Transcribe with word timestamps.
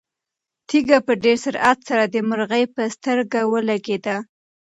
تیږه 0.67 0.97
په 1.07 1.13
ډېر 1.23 1.37
سرعت 1.45 1.79
سره 1.89 2.03
د 2.07 2.15
مرغۍ 2.29 2.63
په 2.75 2.83
سترګه 2.95 3.39
ولګېده. 3.53 4.17